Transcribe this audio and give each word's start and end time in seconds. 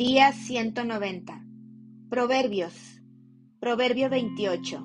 Día 0.00 0.32
190. 0.32 1.44
Proverbios. 2.08 3.02
Proverbio 3.60 4.08
28. 4.08 4.82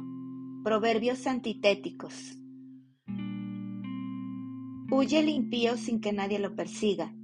Proverbios 0.62 1.26
antitéticos. 1.26 2.38
Huye 4.92 5.20
el 5.20 5.30
impío 5.30 5.78
sin 5.78 6.02
que 6.02 6.12
nadie 6.12 6.38
lo 6.38 6.54
persiga, 6.54 7.16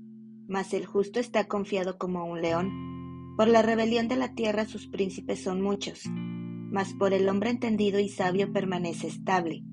mas 0.48 0.73
el 0.73 0.85
justo 0.85 1.20
está 1.20 1.49
confiado 1.49 1.98
como 1.98 2.23
un 2.23 2.41
león. 2.41 3.35
Por 3.35 3.49
la 3.49 3.62
rebelión 3.62 4.08
de 4.08 4.16
la 4.16 4.35
tierra 4.35 4.63
sus 4.63 4.88
príncipes 4.88 5.44
son 5.44 5.62
muchos, 5.62 6.03
mas 6.08 6.94
por 6.94 7.12
el 7.12 7.27
hombre 7.27 7.49
entendido 7.49 7.99
y 7.99 8.08
sabio 8.08 8.53
permanece 8.53 9.08
estable. 9.08 9.66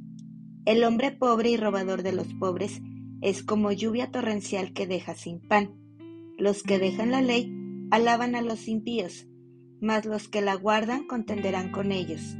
El 0.64 0.82
hombre 0.82 1.12
pobre 1.12 1.50
y 1.50 1.56
robador 1.56 2.02
de 2.02 2.14
los 2.14 2.34
pobres 2.34 2.82
es 3.20 3.44
como 3.44 3.70
lluvia 3.70 4.10
torrencial 4.10 4.72
que 4.72 4.88
deja 4.88 5.14
sin 5.14 5.38
pan. 5.38 5.70
Los 6.36 6.64
que 6.64 6.80
dejan 6.80 7.12
la 7.12 7.22
ley 7.22 7.57
alaban 7.90 8.34
a 8.34 8.42
los 8.42 8.68
impíos, 8.68 9.26
mas 9.80 10.04
los 10.04 10.28
que 10.28 10.40
la 10.40 10.54
guardan 10.54 11.06
contenderán 11.06 11.70
con 11.70 11.92
ellos. 11.92 12.36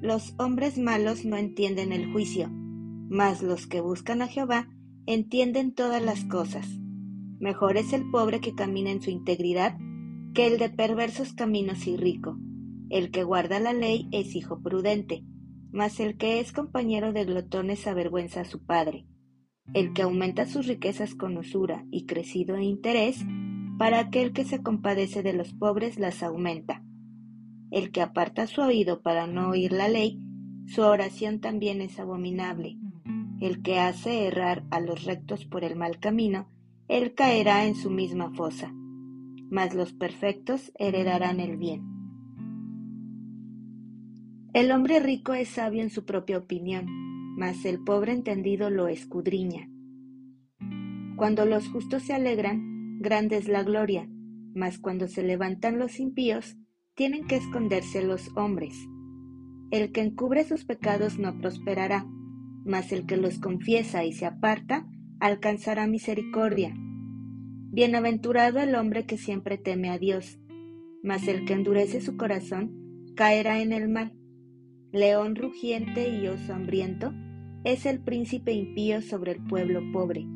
Los 0.00 0.34
hombres 0.38 0.78
malos 0.78 1.24
no 1.24 1.36
entienden 1.36 1.92
el 1.92 2.10
juicio, 2.12 2.48
mas 2.50 3.42
los 3.42 3.66
que 3.66 3.80
buscan 3.80 4.22
a 4.22 4.28
Jehová 4.28 4.68
entienden 5.06 5.74
todas 5.74 6.02
las 6.02 6.24
cosas. 6.24 6.66
Mejor 7.38 7.76
es 7.76 7.92
el 7.92 8.10
pobre 8.10 8.40
que 8.40 8.54
camina 8.54 8.90
en 8.90 9.02
su 9.02 9.10
integridad 9.10 9.76
que 10.34 10.46
el 10.46 10.58
de 10.58 10.70
perversos 10.70 11.32
caminos 11.32 11.86
y 11.86 11.96
rico. 11.96 12.38
El 12.88 13.10
que 13.10 13.24
guarda 13.24 13.60
la 13.60 13.72
ley 13.72 14.08
es 14.12 14.34
hijo 14.34 14.62
prudente, 14.62 15.24
mas 15.72 16.00
el 16.00 16.16
que 16.16 16.40
es 16.40 16.52
compañero 16.52 17.12
de 17.12 17.24
glotones 17.24 17.86
avergüenza 17.86 18.42
a 18.42 18.44
su 18.44 18.64
padre. 18.64 19.06
El 19.74 19.92
que 19.92 20.02
aumenta 20.02 20.46
sus 20.46 20.66
riquezas 20.66 21.14
con 21.14 21.36
usura 21.36 21.84
y 21.90 22.06
crecido 22.06 22.58
interés 22.58 23.24
para 23.80 23.98
aquel 23.98 24.34
que 24.34 24.44
se 24.44 24.62
compadece 24.62 25.22
de 25.22 25.32
los 25.32 25.54
pobres 25.54 25.98
las 25.98 26.22
aumenta. 26.22 26.84
El 27.70 27.92
que 27.92 28.02
aparta 28.02 28.46
su 28.46 28.60
oído 28.60 29.00
para 29.00 29.26
no 29.26 29.48
oír 29.48 29.72
la 29.72 29.88
ley, 29.88 30.20
su 30.66 30.82
oración 30.82 31.40
también 31.40 31.80
es 31.80 31.98
abominable. 31.98 32.76
El 33.40 33.62
que 33.62 33.78
hace 33.78 34.26
errar 34.26 34.66
a 34.70 34.80
los 34.80 35.04
rectos 35.04 35.46
por 35.46 35.64
el 35.64 35.76
mal 35.76 35.98
camino, 35.98 36.46
él 36.88 37.14
caerá 37.14 37.64
en 37.64 37.74
su 37.74 37.88
misma 37.88 38.30
fosa. 38.34 38.70
Mas 39.50 39.74
los 39.74 39.94
perfectos 39.94 40.72
heredarán 40.78 41.40
el 41.40 41.56
bien. 41.56 41.82
El 44.52 44.72
hombre 44.72 45.00
rico 45.00 45.32
es 45.32 45.48
sabio 45.48 45.82
en 45.82 45.88
su 45.88 46.04
propia 46.04 46.36
opinión, 46.36 46.84
mas 47.38 47.64
el 47.64 47.82
pobre 47.82 48.12
entendido 48.12 48.68
lo 48.68 48.88
escudriña. 48.88 49.70
Cuando 51.16 51.46
los 51.46 51.66
justos 51.68 52.02
se 52.02 52.12
alegran, 52.12 52.69
grande 53.00 53.38
es 53.38 53.48
la 53.48 53.64
gloria, 53.64 54.08
mas 54.54 54.78
cuando 54.78 55.08
se 55.08 55.22
levantan 55.22 55.78
los 55.78 55.98
impíos, 55.98 56.56
tienen 56.94 57.26
que 57.26 57.36
esconderse 57.36 58.02
los 58.04 58.30
hombres. 58.36 58.76
El 59.70 59.90
que 59.90 60.02
encubre 60.02 60.44
sus 60.44 60.64
pecados 60.64 61.18
no 61.18 61.38
prosperará, 61.38 62.06
mas 62.64 62.92
el 62.92 63.06
que 63.06 63.16
los 63.16 63.38
confiesa 63.38 64.04
y 64.04 64.12
se 64.12 64.26
aparta, 64.26 64.86
alcanzará 65.18 65.86
misericordia. 65.86 66.74
Bienaventurado 67.72 68.58
el 68.60 68.74
hombre 68.74 69.06
que 69.06 69.16
siempre 69.16 69.56
teme 69.56 69.90
a 69.90 69.98
Dios, 69.98 70.38
mas 71.02 71.26
el 71.26 71.44
que 71.46 71.54
endurece 71.54 72.00
su 72.00 72.16
corazón 72.16 73.14
caerá 73.16 73.62
en 73.62 73.72
el 73.72 73.88
mal. 73.88 74.12
León 74.92 75.36
rugiente 75.36 76.10
y 76.10 76.26
oso 76.26 76.52
hambriento 76.52 77.12
es 77.64 77.86
el 77.86 78.00
príncipe 78.00 78.52
impío 78.52 79.02
sobre 79.02 79.32
el 79.32 79.44
pueblo 79.44 79.80
pobre. 79.92 80.26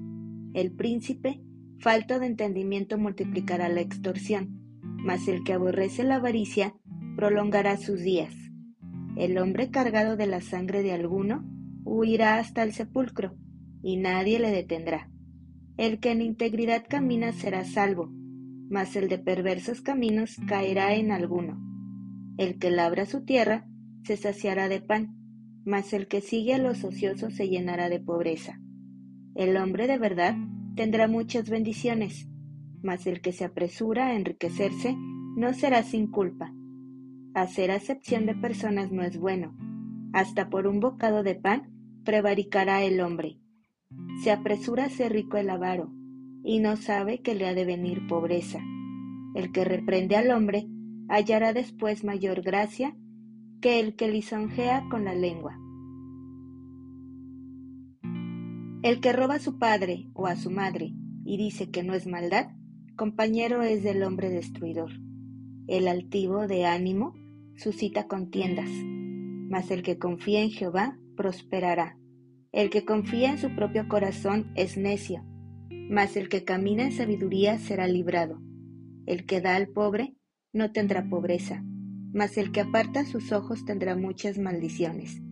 El 0.55 0.73
príncipe 0.73 1.41
Falta 1.85 2.19
de 2.19 2.25
entendimiento 2.25 2.97
multiplicará 2.97 3.69
la 3.69 3.83
extorsión, 3.83 4.81
mas 4.81 5.29
el 5.29 5.45
que 5.45 5.53
aborrece 5.53 6.03
la 6.03 6.15
avaricia 6.15 6.75
prolongará 7.15 7.77
sus 7.77 8.01
días. 8.01 8.35
El 9.19 9.37
hombre 9.37 9.69
cargado 9.69 10.17
de 10.17 10.27
la 10.27 10.41
sangre 10.41 10.83
de 10.83 10.93
alguno 10.93 11.45
huirá 11.85 12.39
hasta 12.39 12.63
el 12.63 12.73
sepulcro, 12.73 13.37
y 13.83 13.99
nadie 13.99 14.39
le 14.39 14.51
detendrá. 14.51 15.11
El 15.77 16.01
que 16.01 16.13
en 16.13 16.23
integridad 16.23 16.87
camina 16.89 17.33
será 17.33 17.67
salvo, 17.67 18.11
mas 18.71 18.97
el 18.97 19.11
de 19.11 19.19
perversos 19.19 19.83
caminos 19.83 20.39
caerá 20.49 20.95
en 20.95 21.13
alguno. 21.13 21.61
El 22.39 22.59
que 22.59 22.71
labra 22.71 23.05
su 23.05 23.27
tierra 23.27 23.69
se 24.05 24.17
saciará 24.17 24.71
de 24.71 24.81
pan, 24.81 25.19
mas 25.67 25.93
el 25.93 26.09
que 26.09 26.23
sigue 26.23 26.55
a 26.55 26.59
los 26.59 26.83
ociosos 26.83 27.35
se 27.35 27.51
llenará 27.51 27.91
de 27.91 28.01
pobreza. 28.01 28.59
El 29.35 29.59
hombre 29.59 29.87
de 29.87 29.99
verdad 29.99 30.35
tendrá 30.77 31.09
muchas 31.09 31.49
bendiciones, 31.49 32.29
mas 32.83 33.07
el 33.07 33.21
que 33.21 33.33
se 33.33 33.45
apresura 33.45 34.09
a 34.09 34.15
enriquecerse 34.15 34.97
no 35.37 35.53
será 35.53 35.83
sin 35.83 36.07
culpa. 36.11 36.53
Hacer 37.35 37.71
acepción 37.71 38.27
de 38.27 38.35
personas 38.35 38.93
no 38.93 39.03
es 39.03 39.19
bueno. 39.19 39.57
Hasta 40.13 40.49
por 40.49 40.67
un 40.67 40.81
bocado 40.81 41.23
de 41.23 41.35
pan 41.35 41.73
prevaricará 42.05 42.83
el 42.83 43.01
hombre. 43.01 43.39
Se 44.23 44.31
apresura 44.31 44.85
a 44.85 44.91
ser 44.91 45.13
rico 45.13 45.37
el 45.37 45.51
avaro, 45.51 45.93
y 46.45 46.61
no 46.61 46.77
sabe 46.77 47.21
que 47.21 47.35
le 47.35 47.49
ha 47.49 47.55
de 47.55 47.65
venir 47.65 48.07
pobreza. 48.07 48.61
El 49.35 49.51
que 49.51 49.65
reprende 49.65 50.17
al 50.17 50.31
hombre 50.31 50.69
hallará 51.09 51.53
después 51.53 52.05
mayor 52.05 52.43
gracia 52.43 52.97
que 53.61 53.81
el 53.81 53.97
que 53.97 54.09
lisonjea 54.09 54.85
con 54.91 55.05
la 55.05 55.15
lengua. 55.15 55.59
El 58.85 59.01
que 59.01 59.15
roba 59.15 59.37
a 59.37 59.39
su 59.39 59.59
padre 59.59 60.11
o 60.13 60.27
a 60.27 60.37
su 60.37 60.51
madre 60.51 60.93
y 61.25 61.39
dice 61.39 61.71
que 61.71 61.83
no 61.83 61.95
es 61.95 62.07
maldad, 62.07 62.49
compañero 62.97 63.63
es 63.63 63.83
del 63.83 64.03
hombre 64.03 64.29
destruidor. 64.29 64.91
El 65.67 65.89
altivo 65.89 66.47
de 66.47 66.67
ánimo 66.67 67.15
suscita 67.57 68.07
contiendas, 68.09 68.69
mas 68.69 69.71
el 69.71 69.83
que 69.83 69.97
confía 69.97 70.43
en 70.43 70.51
Jehová 70.51 70.99
prosperará. 71.17 71.97
El 72.53 72.69
que 72.69 72.85
confía 72.85 73.31
en 73.31 73.39
su 73.39 73.55
propio 73.55 73.89
corazón 73.89 74.53
es 74.55 74.77
necio, 74.77 75.25
mas 75.89 76.15
el 76.19 76.29
que 76.29 76.45
camina 76.45 76.83
en 76.83 76.93
sabiduría 76.93 77.59
será 77.59 77.87
librado. 77.87 78.39
El 79.07 79.25
que 79.25 79.41
da 79.41 79.57
al 79.57 79.69
pobre 79.69 80.15
no 80.53 80.73
tendrá 80.73 81.09
pobreza, 81.09 81.65
mas 82.13 82.37
el 82.37 82.53
que 82.53 82.61
aparta 82.61 83.07
sus 83.07 83.33
ojos 83.33 83.65
tendrá 83.65 83.97
muchas 83.97 84.37
maldiciones. 84.37 85.23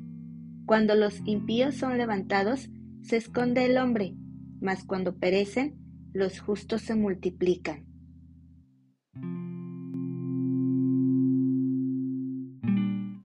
Cuando 0.64 0.94
los 0.94 1.20
impíos 1.26 1.74
son 1.74 1.98
levantados, 1.98 2.70
se 3.02 3.16
esconde 3.16 3.64
el 3.64 3.78
hombre, 3.78 4.14
mas 4.60 4.84
cuando 4.84 5.16
perecen, 5.16 5.76
los 6.12 6.40
justos 6.40 6.82
se 6.82 6.94
multiplican. 6.94 7.91